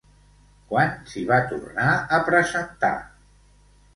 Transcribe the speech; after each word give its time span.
Quan 0.71 0.93
s'hi 1.11 1.25
va 1.31 1.37
tornar 1.51 1.91
a 2.19 2.21
presentar? 2.31 2.93